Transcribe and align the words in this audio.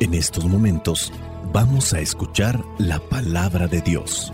En 0.00 0.14
estos 0.14 0.46
momentos 0.46 1.12
vamos 1.52 1.92
a 1.92 2.00
escuchar 2.00 2.58
la 2.78 2.98
palabra 2.98 3.66
de 3.66 3.82
Dios. 3.82 4.32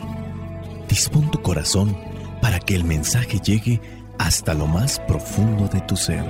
Dispón 0.88 1.28
tu 1.32 1.42
corazón 1.42 1.98
para 2.40 2.60
que 2.60 2.76
el 2.76 2.84
mensaje 2.84 3.40
llegue 3.40 3.80
hasta 4.16 4.54
lo 4.54 4.68
más 4.68 5.00
profundo 5.08 5.66
de 5.66 5.80
tu 5.80 5.96
ser. 5.96 6.24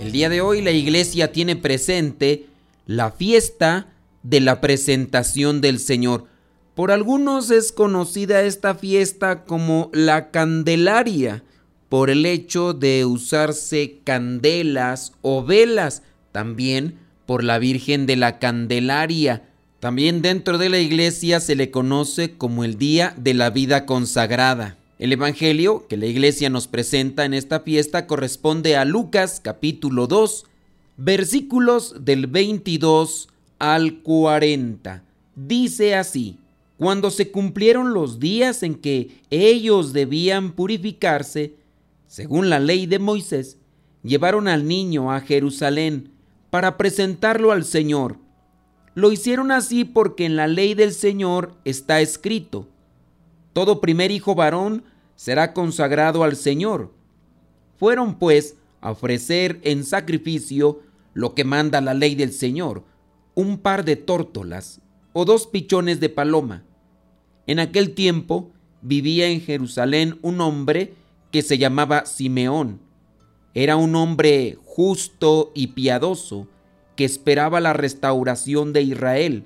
El 0.00 0.10
día 0.10 0.28
de 0.28 0.40
hoy 0.40 0.62
la 0.62 0.72
iglesia 0.72 1.30
tiene 1.30 1.54
presente 1.54 2.46
la 2.86 3.12
fiesta 3.12 3.91
de 4.22 4.40
la 4.40 4.60
presentación 4.60 5.60
del 5.60 5.78
Señor. 5.78 6.26
Por 6.74 6.90
algunos 6.90 7.50
es 7.50 7.72
conocida 7.72 8.42
esta 8.42 8.74
fiesta 8.74 9.44
como 9.44 9.90
la 9.92 10.30
Candelaria, 10.30 11.42
por 11.88 12.08
el 12.08 12.24
hecho 12.24 12.72
de 12.72 13.04
usarse 13.04 13.98
candelas 14.04 15.12
o 15.20 15.44
velas, 15.44 16.02
también 16.32 16.98
por 17.26 17.44
la 17.44 17.58
Virgen 17.58 18.06
de 18.06 18.16
la 18.16 18.38
Candelaria. 18.38 19.48
También 19.80 20.22
dentro 20.22 20.58
de 20.58 20.70
la 20.70 20.78
iglesia 20.78 21.40
se 21.40 21.56
le 21.56 21.70
conoce 21.70 22.36
como 22.38 22.64
el 22.64 22.78
Día 22.78 23.14
de 23.18 23.34
la 23.34 23.50
Vida 23.50 23.84
Consagrada. 23.84 24.78
El 24.98 25.12
Evangelio 25.12 25.86
que 25.88 25.96
la 25.96 26.06
iglesia 26.06 26.48
nos 26.48 26.68
presenta 26.68 27.24
en 27.24 27.34
esta 27.34 27.60
fiesta 27.60 28.06
corresponde 28.06 28.76
a 28.76 28.84
Lucas 28.84 29.40
capítulo 29.42 30.06
2, 30.06 30.44
versículos 30.96 32.04
del 32.04 32.28
22 32.28 33.28
al 33.62 34.00
40. 34.02 35.04
Dice 35.36 35.94
así, 35.94 36.36
cuando 36.78 37.12
se 37.12 37.30
cumplieron 37.30 37.94
los 37.94 38.18
días 38.18 38.64
en 38.64 38.74
que 38.74 39.20
ellos 39.30 39.92
debían 39.92 40.50
purificarse, 40.50 41.54
según 42.08 42.50
la 42.50 42.58
ley 42.58 42.86
de 42.86 42.98
Moisés, 42.98 43.58
llevaron 44.02 44.48
al 44.48 44.66
niño 44.66 45.12
a 45.12 45.20
Jerusalén 45.20 46.10
para 46.50 46.76
presentarlo 46.76 47.52
al 47.52 47.64
Señor. 47.64 48.16
Lo 48.96 49.12
hicieron 49.12 49.52
así 49.52 49.84
porque 49.84 50.24
en 50.24 50.34
la 50.34 50.48
ley 50.48 50.74
del 50.74 50.90
Señor 50.90 51.54
está 51.64 52.00
escrito, 52.00 52.66
todo 53.52 53.80
primer 53.80 54.10
hijo 54.10 54.34
varón 54.34 54.82
será 55.14 55.52
consagrado 55.52 56.24
al 56.24 56.34
Señor. 56.34 56.92
Fueron 57.76 58.18
pues 58.18 58.56
a 58.80 58.90
ofrecer 58.90 59.60
en 59.62 59.84
sacrificio 59.84 60.80
lo 61.14 61.34
que 61.34 61.44
manda 61.44 61.80
la 61.80 61.94
ley 61.94 62.16
del 62.16 62.32
Señor, 62.32 62.82
un 63.34 63.58
par 63.58 63.84
de 63.84 63.96
tórtolas 63.96 64.80
o 65.12 65.24
dos 65.24 65.46
pichones 65.46 66.00
de 66.00 66.08
paloma. 66.08 66.64
En 67.46 67.58
aquel 67.58 67.94
tiempo 67.94 68.50
vivía 68.82 69.28
en 69.28 69.40
Jerusalén 69.40 70.18
un 70.22 70.40
hombre 70.40 70.94
que 71.30 71.42
se 71.42 71.58
llamaba 71.58 72.06
Simeón. 72.06 72.80
Era 73.54 73.76
un 73.76 73.94
hombre 73.96 74.58
justo 74.64 75.52
y 75.54 75.68
piadoso 75.68 76.48
que 76.96 77.04
esperaba 77.04 77.60
la 77.60 77.72
restauración 77.72 78.72
de 78.72 78.82
Israel. 78.82 79.44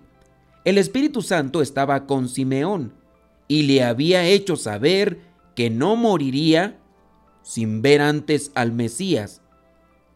El 0.64 0.78
Espíritu 0.78 1.22
Santo 1.22 1.62
estaba 1.62 2.06
con 2.06 2.28
Simeón 2.28 2.92
y 3.48 3.62
le 3.62 3.82
había 3.82 4.24
hecho 4.26 4.56
saber 4.56 5.20
que 5.54 5.70
no 5.70 5.96
moriría 5.96 6.78
sin 7.42 7.82
ver 7.82 8.00
antes 8.00 8.50
al 8.54 8.72
Mesías, 8.72 9.40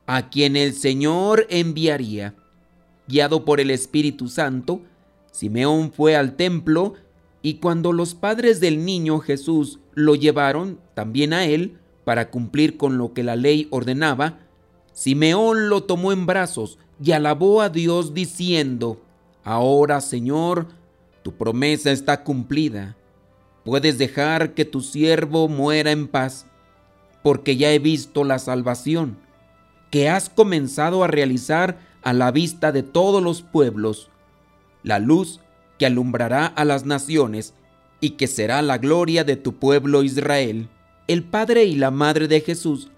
a 0.07 0.29
quien 0.31 0.57
el 0.57 0.75
Señor 0.75 1.47
enviaría. 1.49 2.35
Guiado 3.11 3.45
por 3.45 3.59
el 3.59 3.73
Espíritu 3.73 4.29
Santo, 4.29 4.83
Simeón 5.33 5.91
fue 5.91 6.15
al 6.15 6.37
templo 6.37 6.95
y 7.43 7.55
cuando 7.55 7.93
los 7.93 8.15
padres 8.15 8.61
del 8.61 8.85
niño 8.85 9.19
Jesús 9.19 9.81
lo 9.95 10.15
llevaron 10.15 10.79
también 10.95 11.33
a 11.33 11.45
él 11.45 11.77
para 12.05 12.31
cumplir 12.31 12.77
con 12.77 12.99
lo 12.99 13.13
que 13.13 13.25
la 13.25 13.35
ley 13.35 13.67
ordenaba, 13.71 14.39
Simeón 14.93 15.69
lo 15.69 15.83
tomó 15.83 16.13
en 16.13 16.25
brazos 16.25 16.79
y 17.03 17.11
alabó 17.11 17.63
a 17.63 17.69
Dios 17.69 18.15
diciendo, 18.15 19.03
Ahora 19.43 20.01
Señor, 20.01 20.69
tu 21.25 21.33
promesa 21.33 21.91
está 21.91 22.23
cumplida. 22.23 22.97
Puedes 23.65 23.99
dejar 23.99 24.55
que 24.55 24.65
tu 24.65 24.83
siervo 24.83 25.49
muera 25.49 25.91
en 25.91 26.07
paz, 26.07 26.47
porque 27.25 27.57
ya 27.57 27.73
he 27.73 27.81
visto 27.81 28.23
la 28.23 28.39
salvación 28.39 29.17
que 29.91 30.09
has 30.09 30.31
comenzado 30.31 31.03
a 31.03 31.09
realizar 31.09 31.90
a 32.03 32.13
la 32.13 32.31
vista 32.31 32.73
de 32.73 32.83
todos 32.83 33.23
los 33.23 33.43
pueblos, 33.43 34.11
la 34.83 34.99
luz 34.99 35.41
que 35.79 35.87
alumbrará 35.87 36.47
a 36.47 36.65
las 36.65 36.85
naciones 36.85 37.55
y 38.01 38.11
que 38.11 38.27
será 38.27 38.63
la 38.63 38.79
gloria 38.79 39.25
de 39.25 39.37
tu 39.37 39.55
pueblo 39.55 40.03
Israel. 40.03 40.69
El 41.09 41.25
padre 41.25 41.65
y 41.65 41.77
la 41.77 41.91
madre 41.91 42.29
de 42.29 42.41
Jesús 42.41 42.91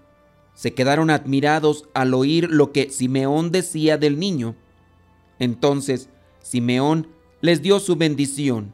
se 0.53 0.73
quedaron 0.73 1.09
admirados 1.09 1.85
al 1.93 2.13
oír 2.13 2.49
lo 2.49 2.71
que 2.71 2.89
Simeón 2.89 3.51
decía 3.51 3.97
del 3.97 4.19
niño. 4.19 4.55
Entonces 5.39 6.09
Simeón 6.41 7.07
les 7.41 7.61
dio 7.61 7.79
su 7.79 7.95
bendición 7.95 8.73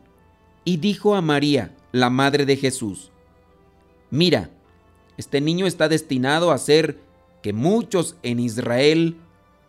y 0.65 0.77
dijo 0.77 1.15
a 1.15 1.21
María, 1.21 1.75
la 1.91 2.09
madre 2.09 2.45
de 2.45 2.57
Jesús, 2.57 3.11
Mira, 4.11 4.49
este 5.17 5.41
niño 5.41 5.67
está 5.67 5.87
destinado 5.87 6.51
a 6.51 6.57
ser 6.57 6.99
que 7.41 7.53
muchos 7.53 8.15
en 8.23 8.39
Israel 8.39 9.17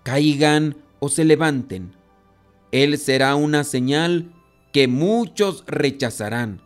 caigan 0.02 0.76
o 0.98 1.08
se 1.08 1.24
levanten. 1.24 1.92
Él 2.72 2.98
será 2.98 3.34
una 3.34 3.64
señal 3.64 4.32
que 4.72 4.86
muchos 4.88 5.64
rechazarán, 5.66 6.60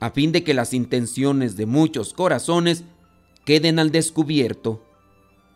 a 0.00 0.10
fin 0.10 0.32
de 0.32 0.44
que 0.44 0.54
las 0.54 0.72
intenciones 0.74 1.56
de 1.56 1.66
muchos 1.66 2.12
corazones 2.12 2.84
queden 3.44 3.78
al 3.78 3.90
descubierto. 3.90 4.82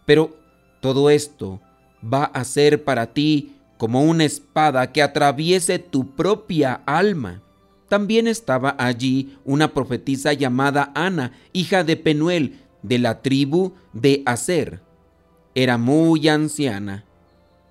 Pero 0.05 0.37
todo 0.81 1.11
esto 1.11 1.61
va 2.03 2.25
a 2.25 2.45
ser 2.45 2.85
para 2.85 3.13
ti 3.13 3.57
como 3.79 4.03
una 4.03 4.25
espada 4.25 4.93
que 4.93 5.03
atraviese 5.03 5.79
tu 5.79 6.15
propia 6.15 6.83
alma. 6.87 7.43
También 7.89 8.27
estaba 8.27 8.75
allí 8.79 9.37
una 9.45 9.73
profetisa 9.73 10.33
llamada 10.33 10.91
Ana, 10.95 11.33
hija 11.53 11.85
de 11.85 11.97
Penuel, 11.97 12.61
de 12.83 12.99
la 12.99 13.23
tribu 13.23 13.75
de 13.93 14.23
Aser. 14.27 14.81
Era 15.55 15.79
muy 15.79 16.29
anciana. 16.29 17.06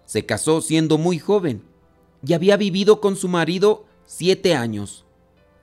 Se 0.06 0.26
casó 0.26 0.62
siendo 0.62 0.98
muy 0.98 1.20
joven 1.20 1.64
y 2.26 2.34
había 2.34 2.58
vivido 2.58 3.02
con 3.02 3.16
su 3.16 3.28
marido 3.28 3.86
siete 4.06 4.56
años. 4.56 5.06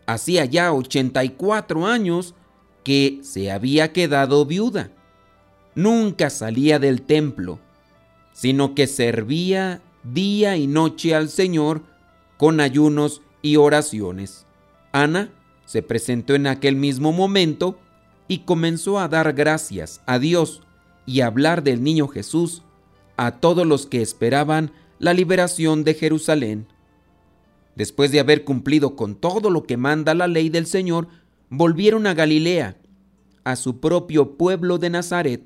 Hacía 0.06 0.44
ya 0.44 0.72
84 0.72 1.86
años 1.86 2.34
que 2.84 3.20
se 3.22 3.50
había 3.50 3.92
quedado 3.92 4.44
viuda. 4.44 4.90
Nunca 5.74 6.28
salía 6.30 6.78
del 6.78 7.02
templo, 7.02 7.58
sino 8.32 8.74
que 8.74 8.86
servía 8.86 9.80
día 10.02 10.56
y 10.56 10.66
noche 10.66 11.14
al 11.14 11.28
Señor 11.28 11.82
con 12.36 12.60
ayunos 12.60 13.22
y 13.40 13.56
oraciones. 13.56 14.46
Ana 14.90 15.30
se 15.64 15.82
presentó 15.82 16.34
en 16.34 16.46
aquel 16.46 16.76
mismo 16.76 17.12
momento 17.12 17.78
y 18.28 18.40
comenzó 18.40 18.98
a 18.98 19.08
dar 19.08 19.32
gracias 19.32 20.00
a 20.06 20.18
Dios 20.18 20.62
y 21.06 21.20
a 21.20 21.26
hablar 21.26 21.62
del 21.62 21.82
niño 21.82 22.08
Jesús 22.08 22.62
a 23.24 23.38
todos 23.38 23.64
los 23.64 23.86
que 23.86 24.02
esperaban 24.02 24.72
la 24.98 25.14
liberación 25.14 25.84
de 25.84 25.94
Jerusalén. 25.94 26.66
Después 27.76 28.10
de 28.10 28.18
haber 28.18 28.42
cumplido 28.42 28.96
con 28.96 29.14
todo 29.14 29.48
lo 29.48 29.62
que 29.62 29.76
manda 29.76 30.12
la 30.12 30.26
ley 30.26 30.48
del 30.48 30.66
Señor, 30.66 31.06
volvieron 31.48 32.08
a 32.08 32.14
Galilea, 32.14 32.78
a 33.44 33.54
su 33.54 33.78
propio 33.78 34.36
pueblo 34.36 34.78
de 34.78 34.90
Nazaret, 34.90 35.44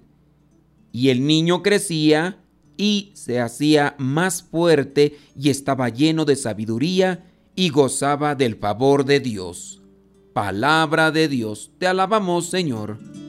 y 0.91 1.11
el 1.11 1.27
niño 1.27 1.63
crecía 1.63 2.43
y 2.79 3.13
se 3.13 3.41
hacía 3.41 3.95
más 3.99 4.43
fuerte 4.43 5.19
y 5.39 5.51
estaba 5.51 5.91
lleno 5.91 6.25
de 6.25 6.37
sabiduría 6.37 7.27
y 7.55 7.69
gozaba 7.69 8.35
del 8.35 8.57
favor 8.57 9.05
de 9.05 9.21
Dios. 9.21 9.83
Palabra 10.33 11.11
de 11.11 11.29
Dios, 11.29 11.73
te 11.79 11.87
alabamos 11.87 12.47
Señor. 12.47 13.26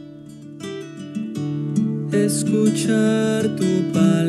Escuchar 2.12 3.56
tu 3.56 3.94
palabra 3.94 4.27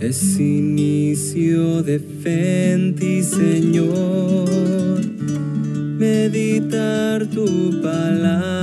es 0.00 0.38
inicio 0.38 1.82
de 1.82 1.98
fe 1.98 2.94
ti, 2.98 3.22
Señor. 3.22 4.48
Meditar 5.98 7.26
tu 7.26 7.80
palabra 7.82 8.56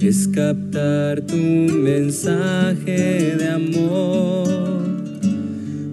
es 0.00 0.28
captar 0.28 1.20
tu 1.22 1.36
mensaje 1.36 3.36
de 3.38 3.48
amor. 3.48 4.46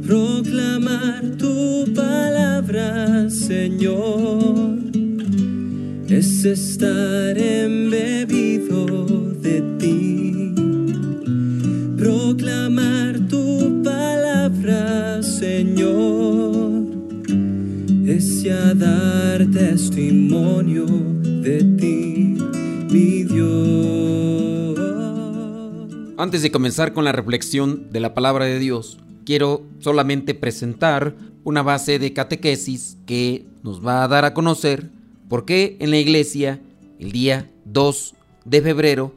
Proclamar 0.06 1.24
tu 1.38 1.86
palabra, 1.96 3.30
Señor, 3.30 4.73
es 6.24 6.46
estar 6.46 7.38
embebido 7.38 8.96
de 9.42 9.62
ti, 9.78 10.56
proclamar 11.98 13.20
tu 13.28 13.84
palabra, 13.84 15.22
Señor, 15.22 16.86
es 18.06 18.42
ya 18.42 18.74
dar 18.74 19.46
testimonio 19.48 20.86
de 20.86 21.58
ti, 21.78 22.38
mi 22.90 23.24
Dios. 23.26 24.80
Antes 26.18 26.42
de 26.42 26.52
comenzar 26.52 26.94
con 26.94 27.04
la 27.04 27.12
reflexión 27.12 27.90
de 27.92 28.00
la 28.00 28.14
palabra 28.14 28.46
de 28.46 28.60
Dios, 28.60 28.98
quiero 29.26 29.64
solamente 29.80 30.34
presentar 30.34 31.16
una 31.44 31.64
base 31.64 32.00
de 32.00 32.14
catequesis 32.14 32.98
que 33.06 33.46
nos 33.62 33.86
va 33.86 34.06
a 34.06 34.08
dar 34.08 34.24
a 34.24 34.34
conocer 34.34 34.90
por 35.34 35.46
qué 35.46 35.78
en 35.80 35.90
la 35.90 35.98
iglesia 35.98 36.60
el 37.00 37.12
día 37.12 37.50
2 37.66 38.14
de 38.46 38.62
febrero, 38.62 39.16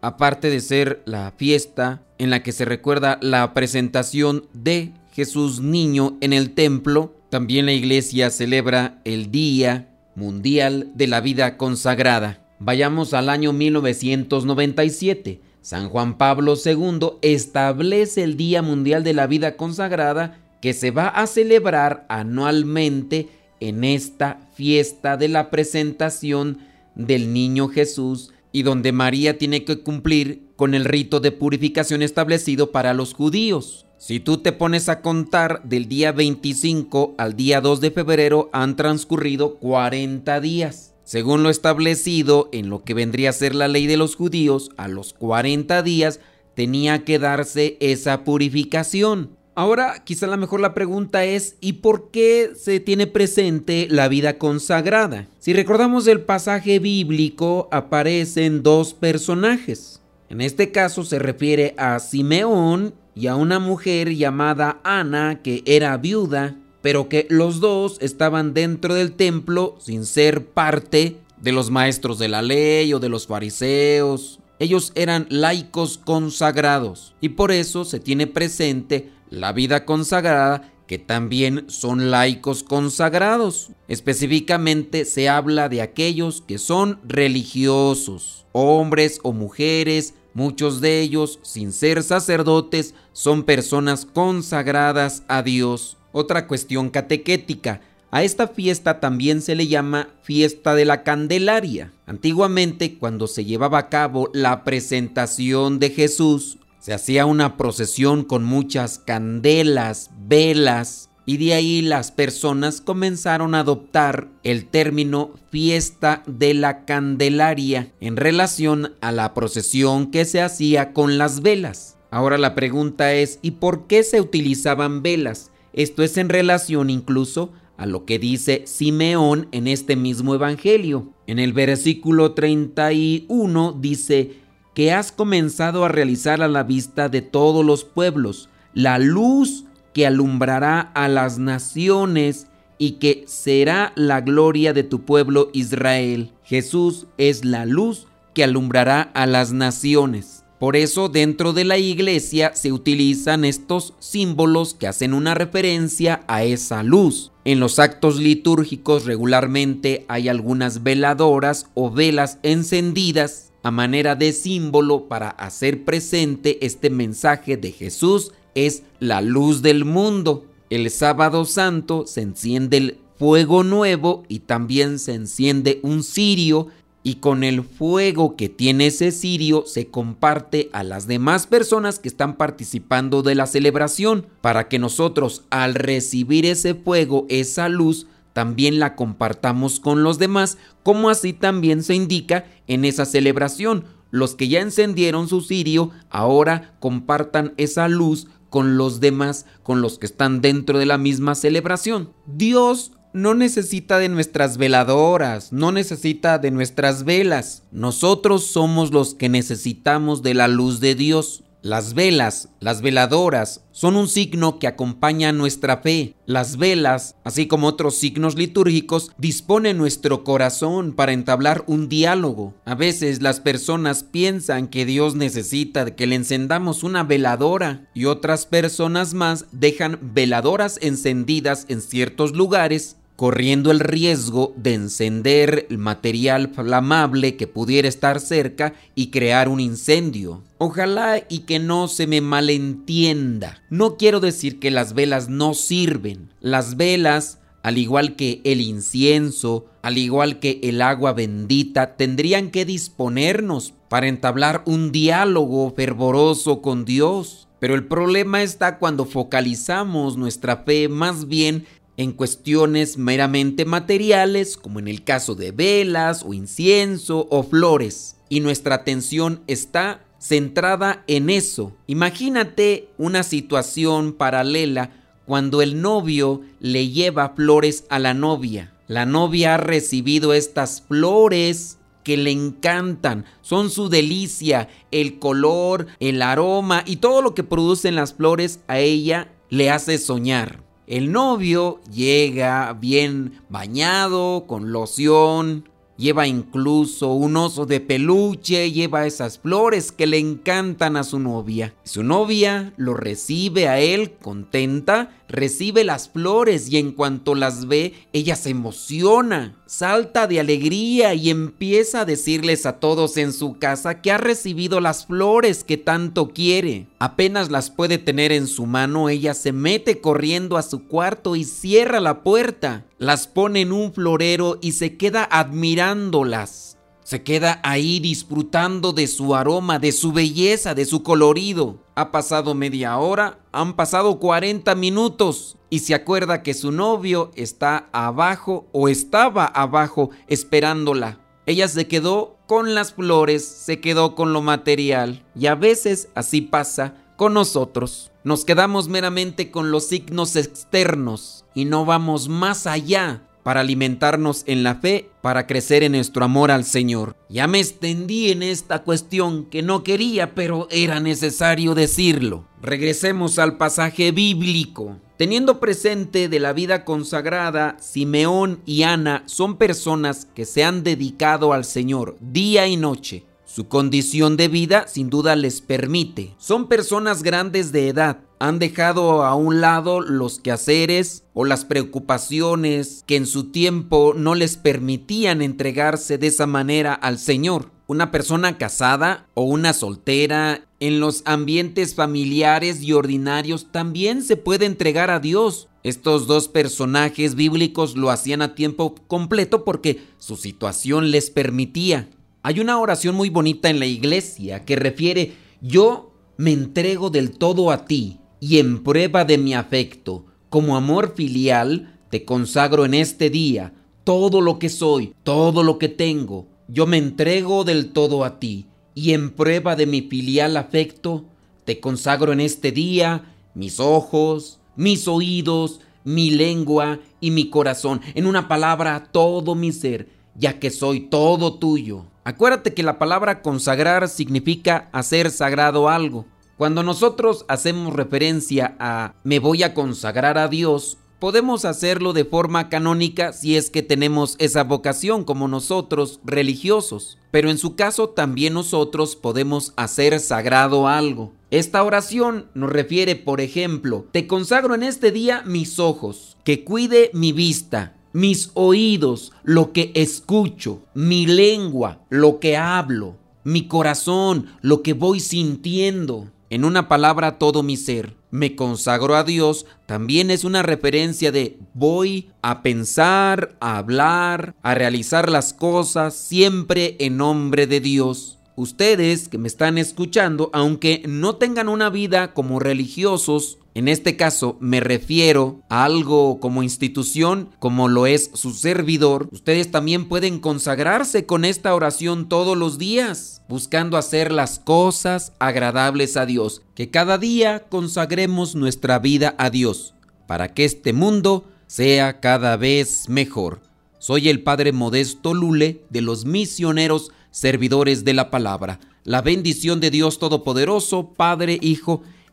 aparte 0.00 0.48
de 0.48 0.60
ser 0.60 1.02
la 1.04 1.30
fiesta 1.36 2.00
en 2.16 2.30
la 2.30 2.42
que 2.42 2.52
se 2.52 2.64
recuerda 2.64 3.18
la 3.20 3.52
presentación 3.52 4.46
de 4.54 4.92
Jesús 5.12 5.60
niño 5.60 6.16
en 6.22 6.32
el 6.32 6.54
templo, 6.54 7.12
también 7.28 7.66
la 7.66 7.74
iglesia 7.74 8.30
celebra 8.30 9.02
el 9.04 9.30
Día 9.30 9.90
Mundial 10.14 10.90
de 10.94 11.06
la 11.06 11.20
Vida 11.20 11.58
Consagrada. 11.58 12.38
Vayamos 12.60 13.12
al 13.12 13.28
año 13.28 13.52
1997. 13.52 15.42
San 15.60 15.90
Juan 15.90 16.16
Pablo 16.16 16.54
II 16.64 17.18
establece 17.20 18.22
el 18.22 18.38
Día 18.38 18.62
Mundial 18.62 19.04
de 19.04 19.12
la 19.12 19.26
Vida 19.26 19.58
Consagrada 19.58 20.38
que 20.62 20.72
se 20.72 20.92
va 20.92 21.08
a 21.08 21.26
celebrar 21.26 22.06
anualmente 22.08 23.28
en 23.60 23.84
esta 23.84 24.40
fiesta 24.54 25.16
de 25.16 25.28
la 25.28 25.50
presentación 25.50 26.58
del 26.94 27.32
niño 27.32 27.68
Jesús 27.68 28.32
y 28.52 28.62
donde 28.62 28.92
María 28.92 29.38
tiene 29.38 29.64
que 29.64 29.80
cumplir 29.80 30.42
con 30.56 30.74
el 30.74 30.84
rito 30.84 31.20
de 31.20 31.32
purificación 31.32 32.02
establecido 32.02 32.72
para 32.72 32.94
los 32.94 33.14
judíos. 33.14 33.86
Si 33.98 34.20
tú 34.20 34.38
te 34.38 34.52
pones 34.52 34.88
a 34.88 35.00
contar 35.00 35.62
del 35.64 35.88
día 35.88 36.12
25 36.12 37.14
al 37.18 37.36
día 37.36 37.60
2 37.60 37.80
de 37.80 37.90
febrero 37.90 38.48
han 38.52 38.76
transcurrido 38.76 39.56
40 39.56 40.40
días. 40.40 40.94
Según 41.04 41.42
lo 41.42 41.50
establecido 41.50 42.48
en 42.52 42.68
lo 42.68 42.84
que 42.84 42.94
vendría 42.94 43.30
a 43.30 43.32
ser 43.32 43.54
la 43.54 43.66
ley 43.66 43.86
de 43.86 43.96
los 43.96 44.14
judíos, 44.14 44.70
a 44.76 44.88
los 44.88 45.14
40 45.14 45.82
días 45.82 46.20
tenía 46.54 47.04
que 47.04 47.18
darse 47.18 47.76
esa 47.80 48.24
purificación. 48.24 49.37
Ahora, 49.58 50.04
quizá 50.04 50.28
la 50.28 50.36
mejor 50.36 50.60
la 50.60 50.72
pregunta 50.72 51.24
es, 51.24 51.56
¿y 51.60 51.72
por 51.72 52.12
qué 52.12 52.52
se 52.54 52.78
tiene 52.78 53.08
presente 53.08 53.88
la 53.90 54.06
vida 54.06 54.38
consagrada? 54.38 55.26
Si 55.40 55.52
recordamos 55.52 56.06
el 56.06 56.20
pasaje 56.20 56.78
bíblico, 56.78 57.68
aparecen 57.72 58.62
dos 58.62 58.94
personajes. 58.94 60.00
En 60.28 60.42
este 60.42 60.70
caso 60.70 61.02
se 61.02 61.18
refiere 61.18 61.74
a 61.76 61.98
Simeón 61.98 62.94
y 63.16 63.26
a 63.26 63.34
una 63.34 63.58
mujer 63.58 64.14
llamada 64.14 64.78
Ana 64.84 65.42
que 65.42 65.64
era 65.66 65.96
viuda, 65.96 66.54
pero 66.80 67.08
que 67.08 67.26
los 67.28 67.58
dos 67.58 67.98
estaban 68.00 68.54
dentro 68.54 68.94
del 68.94 69.10
templo 69.10 69.76
sin 69.80 70.06
ser 70.06 70.46
parte 70.46 71.16
de 71.42 71.50
los 71.50 71.72
maestros 71.72 72.20
de 72.20 72.28
la 72.28 72.42
ley 72.42 72.94
o 72.94 73.00
de 73.00 73.08
los 73.08 73.26
fariseos. 73.26 74.38
Ellos 74.60 74.92
eran 74.94 75.26
laicos 75.30 75.98
consagrados 75.98 77.16
y 77.20 77.30
por 77.30 77.50
eso 77.50 77.84
se 77.84 77.98
tiene 77.98 78.28
presente 78.28 79.17
la 79.30 79.52
vida 79.52 79.84
consagrada 79.84 80.72
que 80.88 80.98
también 80.98 81.66
son 81.68 82.10
laicos 82.10 82.64
consagrados. 82.64 83.70
Específicamente 83.88 85.04
se 85.04 85.28
habla 85.28 85.68
de 85.68 85.82
aquellos 85.82 86.40
que 86.40 86.58
son 86.58 86.98
religiosos, 87.06 88.46
hombres 88.52 89.20
o 89.22 89.32
mujeres, 89.32 90.14
muchos 90.32 90.80
de 90.80 91.00
ellos, 91.00 91.38
sin 91.42 91.72
ser 91.72 92.02
sacerdotes, 92.02 92.94
son 93.12 93.42
personas 93.42 94.06
consagradas 94.06 95.22
a 95.28 95.42
Dios. 95.42 95.98
Otra 96.12 96.46
cuestión 96.46 96.88
catequética. 96.88 97.82
A 98.10 98.22
esta 98.22 98.48
fiesta 98.48 99.00
también 99.00 99.42
se 99.42 99.54
le 99.54 99.66
llama 99.66 100.08
fiesta 100.22 100.74
de 100.74 100.86
la 100.86 101.02
Candelaria. 101.02 101.92
Antiguamente, 102.06 102.96
cuando 102.96 103.26
se 103.26 103.44
llevaba 103.44 103.78
a 103.78 103.88
cabo 103.90 104.30
la 104.32 104.64
presentación 104.64 105.78
de 105.78 105.90
Jesús, 105.90 106.57
se 106.88 106.94
hacía 106.94 107.26
una 107.26 107.58
procesión 107.58 108.24
con 108.24 108.44
muchas 108.44 108.98
candelas, 108.98 110.10
velas, 110.26 111.10
y 111.26 111.36
de 111.36 111.52
ahí 111.52 111.82
las 111.82 112.10
personas 112.10 112.80
comenzaron 112.80 113.54
a 113.54 113.60
adoptar 113.60 114.28
el 114.42 114.64
término 114.64 115.32
fiesta 115.50 116.22
de 116.26 116.54
la 116.54 116.86
Candelaria 116.86 117.92
en 118.00 118.16
relación 118.16 118.94
a 119.02 119.12
la 119.12 119.34
procesión 119.34 120.10
que 120.10 120.24
se 120.24 120.40
hacía 120.40 120.94
con 120.94 121.18
las 121.18 121.42
velas. 121.42 121.98
Ahora 122.10 122.38
la 122.38 122.54
pregunta 122.54 123.12
es, 123.12 123.38
¿y 123.42 123.50
por 123.50 123.86
qué 123.86 124.02
se 124.02 124.22
utilizaban 124.22 125.02
velas? 125.02 125.50
Esto 125.74 126.02
es 126.02 126.16
en 126.16 126.30
relación 126.30 126.88
incluso 126.88 127.52
a 127.76 127.84
lo 127.84 128.06
que 128.06 128.18
dice 128.18 128.62
Simeón 128.64 129.48
en 129.52 129.68
este 129.68 129.94
mismo 129.94 130.34
Evangelio. 130.34 131.12
En 131.26 131.38
el 131.38 131.52
versículo 131.52 132.32
31 132.32 133.72
dice, 133.78 134.47
que 134.78 134.92
has 134.92 135.10
comenzado 135.10 135.84
a 135.84 135.88
realizar 135.88 136.40
a 136.40 136.46
la 136.46 136.62
vista 136.62 137.08
de 137.08 137.20
todos 137.20 137.64
los 137.64 137.82
pueblos, 137.82 138.48
la 138.74 139.00
luz 139.00 139.64
que 139.92 140.06
alumbrará 140.06 140.92
a 140.94 141.08
las 141.08 141.40
naciones 141.40 142.46
y 142.78 142.92
que 142.92 143.24
será 143.26 143.92
la 143.96 144.20
gloria 144.20 144.72
de 144.72 144.84
tu 144.84 145.00
pueblo 145.00 145.50
Israel. 145.52 146.30
Jesús 146.44 147.08
es 147.16 147.44
la 147.44 147.66
luz 147.66 148.06
que 148.34 148.44
alumbrará 148.44 149.10
a 149.14 149.26
las 149.26 149.52
naciones. 149.52 150.44
Por 150.60 150.76
eso 150.76 151.08
dentro 151.08 151.52
de 151.52 151.64
la 151.64 151.78
iglesia 151.78 152.52
se 152.54 152.70
utilizan 152.70 153.44
estos 153.44 153.94
símbolos 153.98 154.74
que 154.74 154.86
hacen 154.86 155.12
una 155.12 155.34
referencia 155.34 156.22
a 156.28 156.44
esa 156.44 156.84
luz. 156.84 157.32
En 157.44 157.58
los 157.58 157.80
actos 157.80 158.20
litúrgicos 158.20 159.06
regularmente 159.06 160.04
hay 160.06 160.28
algunas 160.28 160.84
veladoras 160.84 161.66
o 161.74 161.90
velas 161.90 162.38
encendidas 162.44 163.47
a 163.62 163.70
manera 163.70 164.14
de 164.14 164.32
símbolo 164.32 165.08
para 165.08 165.30
hacer 165.30 165.84
presente 165.84 166.64
este 166.64 166.90
mensaje 166.90 167.56
de 167.56 167.72
Jesús 167.72 168.32
es 168.54 168.82
la 169.00 169.20
luz 169.20 169.62
del 169.62 169.84
mundo. 169.84 170.46
El 170.70 170.90
sábado 170.90 171.44
santo 171.44 172.06
se 172.06 172.22
enciende 172.22 172.76
el 172.76 172.98
fuego 173.18 173.64
nuevo 173.64 174.22
y 174.28 174.40
también 174.40 174.98
se 174.98 175.14
enciende 175.14 175.80
un 175.82 176.02
cirio 176.02 176.68
y 177.02 177.16
con 177.16 177.42
el 177.42 177.62
fuego 177.62 178.36
que 178.36 178.48
tiene 178.48 178.88
ese 178.88 179.12
cirio 179.12 179.64
se 179.66 179.86
comparte 179.86 180.68
a 180.72 180.82
las 180.82 181.06
demás 181.06 181.46
personas 181.46 181.98
que 181.98 182.08
están 182.08 182.36
participando 182.36 183.22
de 183.22 183.34
la 183.34 183.46
celebración 183.46 184.26
para 184.40 184.68
que 184.68 184.78
nosotros 184.78 185.44
al 185.50 185.74
recibir 185.74 186.44
ese 186.44 186.74
fuego, 186.74 187.26
esa 187.28 187.68
luz, 187.68 188.06
también 188.38 188.78
la 188.78 188.94
compartamos 188.94 189.80
con 189.80 190.04
los 190.04 190.20
demás, 190.20 190.58
como 190.84 191.10
así 191.10 191.32
también 191.32 191.82
se 191.82 191.96
indica 191.96 192.44
en 192.68 192.84
esa 192.84 193.04
celebración. 193.04 193.86
Los 194.12 194.36
que 194.36 194.46
ya 194.46 194.60
encendieron 194.60 195.26
su 195.26 195.40
cirio 195.40 195.90
ahora 196.08 196.76
compartan 196.78 197.52
esa 197.56 197.88
luz 197.88 198.28
con 198.48 198.76
los 198.76 199.00
demás, 199.00 199.44
con 199.64 199.80
los 199.80 199.98
que 199.98 200.06
están 200.06 200.40
dentro 200.40 200.78
de 200.78 200.86
la 200.86 200.98
misma 200.98 201.34
celebración. 201.34 202.12
Dios 202.28 202.92
no 203.12 203.34
necesita 203.34 203.98
de 203.98 204.08
nuestras 204.08 204.56
veladoras, 204.56 205.52
no 205.52 205.72
necesita 205.72 206.38
de 206.38 206.52
nuestras 206.52 207.02
velas. 207.02 207.64
Nosotros 207.72 208.44
somos 208.44 208.92
los 208.92 209.16
que 209.16 209.28
necesitamos 209.28 210.22
de 210.22 210.34
la 210.34 210.46
luz 210.46 210.78
de 210.78 210.94
Dios. 210.94 211.42
Las 211.62 211.94
velas, 211.94 212.50
las 212.60 212.82
veladoras, 212.82 213.64
son 213.72 213.96
un 213.96 214.06
signo 214.06 214.60
que 214.60 214.68
acompaña 214.68 215.32
nuestra 215.32 215.78
fe. 215.78 216.14
Las 216.24 216.56
velas, 216.56 217.16
así 217.24 217.48
como 217.48 217.66
otros 217.66 217.96
signos 217.96 218.36
litúrgicos, 218.36 219.10
disponen 219.18 219.76
nuestro 219.76 220.22
corazón 220.22 220.92
para 220.92 221.12
entablar 221.12 221.64
un 221.66 221.88
diálogo. 221.88 222.54
A 222.64 222.76
veces 222.76 223.22
las 223.22 223.40
personas 223.40 224.04
piensan 224.04 224.68
que 224.68 224.86
Dios 224.86 225.16
necesita 225.16 225.96
que 225.96 226.06
le 226.06 226.14
encendamos 226.14 226.84
una 226.84 227.02
veladora 227.02 227.88
y 227.92 228.04
otras 228.04 228.46
personas 228.46 229.14
más 229.14 229.46
dejan 229.50 229.98
veladoras 230.00 230.78
encendidas 230.80 231.66
en 231.68 231.80
ciertos 231.80 232.32
lugares 232.32 232.97
corriendo 233.18 233.72
el 233.72 233.80
riesgo 233.80 234.54
de 234.54 234.74
encender 234.74 235.66
el 235.70 235.78
material 235.78 236.52
flamable 236.54 237.34
que 237.34 237.48
pudiera 237.48 237.88
estar 237.88 238.20
cerca 238.20 238.74
y 238.94 239.08
crear 239.08 239.48
un 239.48 239.58
incendio. 239.58 240.44
Ojalá 240.58 241.24
y 241.28 241.40
que 241.40 241.58
no 241.58 241.88
se 241.88 242.06
me 242.06 242.20
malentienda. 242.20 243.60
No 243.70 243.96
quiero 243.96 244.20
decir 244.20 244.60
que 244.60 244.70
las 244.70 244.94
velas 244.94 245.28
no 245.28 245.54
sirven. 245.54 246.28
Las 246.40 246.76
velas, 246.76 247.40
al 247.64 247.78
igual 247.78 248.14
que 248.14 248.40
el 248.44 248.60
incienso, 248.60 249.66
al 249.82 249.98
igual 249.98 250.38
que 250.38 250.60
el 250.62 250.80
agua 250.80 251.12
bendita, 251.12 251.96
tendrían 251.96 252.52
que 252.52 252.64
disponernos 252.64 253.74
para 253.88 254.06
entablar 254.06 254.62
un 254.64 254.92
diálogo 254.92 255.72
fervoroso 255.74 256.62
con 256.62 256.84
Dios. 256.84 257.48
Pero 257.58 257.74
el 257.74 257.88
problema 257.88 258.42
está 258.42 258.78
cuando 258.78 259.04
focalizamos 259.04 260.16
nuestra 260.16 260.58
fe 260.58 260.88
más 260.88 261.26
bien 261.26 261.66
en 261.98 262.12
cuestiones 262.12 262.96
meramente 262.96 263.66
materiales, 263.66 264.56
como 264.56 264.78
en 264.78 264.88
el 264.88 265.04
caso 265.04 265.34
de 265.34 265.50
velas 265.50 266.22
o 266.24 266.32
incienso 266.32 267.26
o 267.28 267.42
flores. 267.42 268.16
Y 268.30 268.40
nuestra 268.40 268.76
atención 268.76 269.42
está 269.48 270.04
centrada 270.18 271.02
en 271.08 271.28
eso. 271.28 271.76
Imagínate 271.88 272.88
una 272.98 273.24
situación 273.24 274.12
paralela 274.12 274.92
cuando 275.26 275.60
el 275.60 275.82
novio 275.82 276.40
le 276.60 276.88
lleva 276.88 277.30
flores 277.30 277.84
a 277.90 277.98
la 277.98 278.14
novia. 278.14 278.72
La 278.86 279.04
novia 279.04 279.54
ha 279.54 279.58
recibido 279.58 280.32
estas 280.32 280.82
flores 280.86 281.78
que 282.04 282.16
le 282.16 282.30
encantan, 282.30 283.26
son 283.42 283.70
su 283.70 283.88
delicia, 283.88 284.68
el 284.92 285.18
color, 285.18 285.88
el 285.98 286.22
aroma 286.22 286.84
y 286.86 286.96
todo 286.96 287.22
lo 287.22 287.34
que 287.34 287.42
producen 287.42 287.96
las 287.96 288.14
flores 288.14 288.60
a 288.68 288.78
ella 288.78 289.32
le 289.50 289.70
hace 289.70 289.98
soñar. 289.98 290.67
El 290.88 291.12
novio 291.12 291.80
llega 291.92 292.72
bien 292.72 293.42
bañado, 293.50 294.46
con 294.46 294.72
loción, 294.72 295.68
Lleva 295.98 296.28
incluso 296.28 297.12
un 297.12 297.36
oso 297.36 297.66
de 297.66 297.80
peluche, 297.80 298.70
lleva 298.70 299.08
esas 299.08 299.40
flores 299.40 299.90
que 299.90 300.06
le 300.06 300.18
encantan 300.18 300.96
a 300.96 301.02
su 301.02 301.18
novia. 301.18 301.74
Su 301.82 302.04
novia 302.04 302.72
lo 302.76 302.94
recibe 302.94 303.66
a 303.66 303.80
él 303.80 304.12
contenta, 304.22 305.10
recibe 305.28 305.82
las 305.82 306.08
flores 306.08 306.70
y 306.70 306.76
en 306.76 306.92
cuanto 306.92 307.34
las 307.34 307.66
ve, 307.66 307.94
ella 308.12 308.36
se 308.36 308.50
emociona, 308.50 309.56
salta 309.66 310.28
de 310.28 310.38
alegría 310.38 311.14
y 311.14 311.30
empieza 311.30 312.02
a 312.02 312.04
decirles 312.04 312.64
a 312.64 312.78
todos 312.78 313.16
en 313.16 313.32
su 313.32 313.58
casa 313.58 314.00
que 314.00 314.12
ha 314.12 314.18
recibido 314.18 314.80
las 314.80 315.04
flores 315.04 315.64
que 315.64 315.78
tanto 315.78 316.28
quiere. 316.28 316.86
Apenas 317.00 317.50
las 317.50 317.70
puede 317.70 317.98
tener 317.98 318.30
en 318.30 318.46
su 318.46 318.66
mano, 318.66 319.08
ella 319.08 319.34
se 319.34 319.50
mete 319.50 320.00
corriendo 320.00 320.58
a 320.58 320.62
su 320.62 320.86
cuarto 320.86 321.34
y 321.34 321.42
cierra 321.42 321.98
la 321.98 322.22
puerta 322.22 322.84
las 322.98 323.28
pone 323.28 323.60
en 323.60 323.72
un 323.72 323.92
florero 323.92 324.58
y 324.60 324.72
se 324.72 324.96
queda 324.96 325.26
admirándolas. 325.30 326.78
Se 327.04 327.22
queda 327.22 327.60
ahí 327.62 328.00
disfrutando 328.00 328.92
de 328.92 329.06
su 329.06 329.34
aroma, 329.34 329.78
de 329.78 329.92
su 329.92 330.12
belleza, 330.12 330.74
de 330.74 330.84
su 330.84 331.02
colorido. 331.02 331.82
Ha 331.94 332.10
pasado 332.10 332.54
media 332.54 332.98
hora, 332.98 333.38
han 333.50 333.76
pasado 333.76 334.18
40 334.18 334.74
minutos 334.74 335.56
y 335.70 335.78
se 335.78 335.94
acuerda 335.94 336.42
que 336.42 336.52
su 336.52 336.70
novio 336.70 337.30
está 337.34 337.88
abajo 337.92 338.66
o 338.72 338.88
estaba 338.88 339.46
abajo 339.46 340.10
esperándola. 340.26 341.20
Ella 341.46 341.66
se 341.68 341.88
quedó 341.88 342.36
con 342.46 342.74
las 342.74 342.92
flores, 342.92 343.46
se 343.46 343.80
quedó 343.80 344.14
con 344.14 344.34
lo 344.34 344.42
material 344.42 345.24
y 345.34 345.46
a 345.46 345.54
veces 345.54 346.10
así 346.14 346.42
pasa 346.42 347.07
con 347.18 347.34
nosotros. 347.34 348.12
Nos 348.22 348.44
quedamos 348.44 348.88
meramente 348.88 349.50
con 349.50 349.72
los 349.72 349.88
signos 349.88 350.36
externos 350.36 351.44
y 351.52 351.64
no 351.64 351.84
vamos 351.84 352.28
más 352.28 352.66
allá 352.68 353.24
para 353.42 353.60
alimentarnos 353.60 354.44
en 354.46 354.62
la 354.62 354.76
fe, 354.76 355.10
para 355.20 355.46
crecer 355.48 355.82
en 355.82 355.92
nuestro 355.92 356.24
amor 356.24 356.52
al 356.52 356.64
Señor. 356.64 357.16
Ya 357.28 357.48
me 357.48 357.58
extendí 357.58 358.30
en 358.30 358.44
esta 358.44 358.84
cuestión 358.84 359.46
que 359.46 359.62
no 359.62 359.82
quería, 359.82 360.36
pero 360.36 360.68
era 360.70 361.00
necesario 361.00 361.74
decirlo. 361.74 362.46
Regresemos 362.62 363.40
al 363.40 363.56
pasaje 363.56 364.12
bíblico. 364.12 364.98
Teniendo 365.16 365.58
presente 365.58 366.28
de 366.28 366.38
la 366.38 366.52
vida 366.52 366.84
consagrada, 366.84 367.76
Simeón 367.80 368.60
y 368.64 368.84
Ana 368.84 369.24
son 369.26 369.56
personas 369.56 370.28
que 370.36 370.44
se 370.44 370.62
han 370.62 370.84
dedicado 370.84 371.52
al 371.52 371.64
Señor 371.64 372.16
día 372.20 372.68
y 372.68 372.76
noche 372.76 373.24
su 373.58 373.66
condición 373.66 374.36
de 374.36 374.46
vida 374.46 374.86
sin 374.86 375.10
duda 375.10 375.34
les 375.34 375.60
permite. 375.60 376.32
Son 376.38 376.68
personas 376.68 377.24
grandes 377.24 377.72
de 377.72 377.88
edad. 377.88 378.20
Han 378.38 378.60
dejado 378.60 379.24
a 379.24 379.34
un 379.34 379.60
lado 379.60 380.00
los 380.00 380.38
quehaceres 380.38 381.24
o 381.34 381.44
las 381.44 381.64
preocupaciones 381.64 383.02
que 383.04 383.16
en 383.16 383.26
su 383.26 383.50
tiempo 383.50 384.14
no 384.16 384.36
les 384.36 384.56
permitían 384.56 385.42
entregarse 385.42 386.18
de 386.18 386.28
esa 386.28 386.46
manera 386.46 386.94
al 386.94 387.18
Señor. 387.18 387.72
Una 387.88 388.12
persona 388.12 388.58
casada 388.58 389.26
o 389.34 389.42
una 389.42 389.72
soltera 389.72 390.68
en 390.78 391.00
los 391.00 391.22
ambientes 391.24 391.96
familiares 391.96 392.80
y 392.80 392.92
ordinarios 392.92 393.72
también 393.72 394.22
se 394.22 394.36
puede 394.36 394.66
entregar 394.66 395.10
a 395.10 395.18
Dios. 395.18 395.66
Estos 395.82 396.28
dos 396.28 396.46
personajes 396.46 397.34
bíblicos 397.34 397.96
lo 397.96 398.10
hacían 398.10 398.40
a 398.40 398.54
tiempo 398.54 398.94
completo 399.08 399.64
porque 399.64 400.00
su 400.18 400.36
situación 400.36 401.10
les 401.10 401.30
permitía. 401.30 402.08
Hay 402.48 402.60
una 402.60 402.80
oración 402.80 403.14
muy 403.14 403.28
bonita 403.28 403.68
en 403.68 403.78
la 403.78 403.84
iglesia 403.84 404.64
que 404.64 404.74
refiere, 404.74 405.34
yo 405.60 406.14
me 406.38 406.50
entrego 406.50 407.10
del 407.10 407.32
todo 407.32 407.70
a 407.70 407.84
ti 407.84 408.20
y 408.40 408.56
en 408.58 408.82
prueba 408.82 409.26
de 409.26 409.36
mi 409.36 409.52
afecto, 409.52 410.24
como 410.48 410.74
amor 410.74 411.12
filial, 411.14 411.98
te 412.08 412.24
consagro 412.24 412.86
en 412.86 412.94
este 412.94 413.28
día 413.28 413.74
todo 414.02 414.40
lo 414.40 414.58
que 414.58 414.70
soy, 414.70 415.12
todo 415.24 415.62
lo 415.62 415.76
que 415.76 415.90
tengo. 415.90 416.46
Yo 416.68 416.86
me 416.86 416.96
entrego 416.96 417.64
del 417.64 417.92
todo 417.92 418.24
a 418.24 418.40
ti 418.40 418.64
y 418.94 419.12
en 419.12 419.28
prueba 419.28 419.76
de 419.76 419.84
mi 419.84 420.00
filial 420.00 420.56
afecto, 420.56 421.26
te 421.66 421.80
consagro 421.80 422.32
en 422.32 422.40
este 422.40 422.72
día 422.72 423.34
mis 423.54 423.78
ojos, 423.78 424.58
mis 424.74 425.06
oídos, 425.06 425.80
mi 426.02 426.30
lengua 426.30 426.98
y 427.20 427.30
mi 427.30 427.50
corazón, 427.50 428.00
en 428.14 428.26
una 428.26 428.48
palabra, 428.48 429.10
todo 429.12 429.54
mi 429.54 429.70
ser, 429.70 430.08
ya 430.34 430.58
que 430.58 430.70
soy 430.70 431.00
todo 431.00 431.58
tuyo. 431.58 432.06
Acuérdate 432.28 432.74
que 432.74 432.82
la 432.82 432.98
palabra 432.98 433.40
consagrar 433.40 434.06
significa 434.06 434.90
hacer 434.92 435.30
sagrado 435.30 435.88
algo. 435.88 436.26
Cuando 436.58 436.82
nosotros 436.82 437.46
hacemos 437.48 437.94
referencia 437.94 438.76
a 438.78 439.14
me 439.24 439.38
voy 439.38 439.62
a 439.62 439.72
consagrar 439.72 440.36
a 440.36 440.46
Dios, 440.46 440.98
podemos 441.20 441.64
hacerlo 441.64 442.12
de 442.12 442.26
forma 442.26 442.68
canónica 442.68 443.32
si 443.32 443.56
es 443.56 443.70
que 443.70 443.82
tenemos 443.82 444.36
esa 444.40 444.62
vocación 444.64 445.24
como 445.24 445.48
nosotros 445.48 446.20
religiosos, 446.22 447.16
pero 447.30 447.48
en 447.48 447.56
su 447.56 447.76
caso 447.76 448.10
también 448.10 448.52
nosotros 448.52 449.16
podemos 449.16 449.72
hacer 449.76 450.20
sagrado 450.20 450.86
algo. 450.86 451.32
Esta 451.50 451.82
oración 451.82 452.50
nos 452.52 452.70
refiere, 452.70 453.16
por 453.16 453.40
ejemplo, 453.40 454.04
te 454.12 454.26
consagro 454.26 454.74
en 454.74 454.82
este 454.82 455.12
día 455.12 455.42
mis 455.46 455.78
ojos, 455.78 456.36
que 456.44 456.62
cuide 456.62 457.10
mi 457.14 457.32
vista, 457.32 457.94
mis 458.12 458.50
oídos, 458.54 459.32
lo 459.42 459.72
que 459.72 459.92
escucho, 459.94 460.82
mi 460.94 461.26
lengua, 461.26 462.00
lo 462.08 462.40
que 462.40 462.56
hablo, 462.56 463.16
mi 463.44 463.66
corazón, 463.66 464.46
lo 464.60 464.82
que 464.82 464.92
voy 464.92 465.20
sintiendo. 465.20 466.28
En 466.50 466.64
una 466.64 466.88
palabra, 466.88 467.38
todo 467.38 467.62
mi 467.62 467.76
ser. 467.76 468.16
Me 468.30 468.56
consagro 468.56 469.16
a 469.16 469.24
Dios 469.24 469.64
también 469.86 470.30
es 470.30 470.44
una 470.44 470.62
referencia 470.62 471.32
de 471.32 471.58
voy 471.72 472.30
a 472.42 472.62
pensar, 472.62 473.56
a 473.60 473.78
hablar, 473.78 474.54
a 474.62 474.74
realizar 474.74 475.30
las 475.30 475.54
cosas 475.54 476.14
siempre 476.14 476.96
en 476.98 477.16
nombre 477.16 477.66
de 477.66 477.80
Dios 477.80 478.38
ustedes 478.58 479.28
que 479.28 479.38
me 479.38 479.46
están 479.46 479.78
escuchando, 479.78 480.50
aunque 480.52 481.04
no 481.06 481.36
tengan 481.36 481.68
una 481.68 481.90
vida 481.90 482.34
como 482.34 482.58
religiosos, 482.58 483.58
en 483.78 483.86
este 483.86 484.16
caso 484.16 484.56
me 484.58 484.80
refiero 484.80 485.62
a 485.68 485.84
algo 485.84 486.40
como 486.40 486.64
institución, 486.64 487.50
como 487.60 487.86
lo 487.86 488.08
es 488.08 488.32
su 488.34 488.52
servidor, 488.52 489.28
ustedes 489.30 489.70
también 489.70 490.08
pueden 490.08 490.40
consagrarse 490.40 491.26
con 491.26 491.44
esta 491.44 491.72
oración 491.76 492.28
todos 492.28 492.58
los 492.58 492.78
días, 492.78 493.42
buscando 493.48 493.96
hacer 493.96 494.32
las 494.32 494.58
cosas 494.58 495.32
agradables 495.38 496.16
a 496.16 496.26
Dios, 496.26 496.62
que 496.74 496.90
cada 496.90 497.18
día 497.18 497.68
consagremos 497.68 498.56
nuestra 498.56 498.98
vida 498.98 499.36
a 499.38 499.48
Dios, 499.48 499.94
para 500.26 500.54
que 500.54 500.64
este 500.64 500.92
mundo 500.92 501.48
sea 501.68 502.18
cada 502.18 502.56
vez 502.56 503.08
mejor. 503.08 503.62
Soy 504.00 504.28
el 504.28 504.42
Padre 504.42 504.72
Modesto 504.72 505.34
Lule 505.34 505.84
de 505.88 506.00
los 506.00 506.24
misioneros 506.24 507.12
servidores 507.30 508.04
de 508.04 508.14
la 508.14 508.30
palabra. 508.30 508.80
La 509.04 509.22
bendición 509.22 509.78
de 509.78 509.92
Dios 509.92 510.18
Todopoderoso, 510.18 511.14
Padre, 511.16 511.58
Hijo 511.62 512.02
y 512.02 512.17